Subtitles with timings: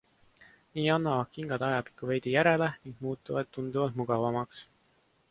[0.77, 4.65] Nii annavad kingad ajapikku veidi järele ning muutuvad tunduvalt mugavamaks.